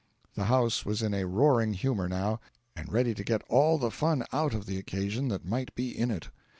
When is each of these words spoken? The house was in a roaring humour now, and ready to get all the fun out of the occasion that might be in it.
The 0.33 0.45
house 0.45 0.83
was 0.83 1.03
in 1.03 1.13
a 1.13 1.27
roaring 1.27 1.73
humour 1.73 2.09
now, 2.09 2.39
and 2.75 2.91
ready 2.91 3.13
to 3.13 3.23
get 3.23 3.43
all 3.49 3.77
the 3.77 3.91
fun 3.91 4.25
out 4.33 4.55
of 4.55 4.65
the 4.65 4.79
occasion 4.79 5.27
that 5.27 5.45
might 5.45 5.75
be 5.75 5.95
in 5.95 6.09
it. 6.09 6.29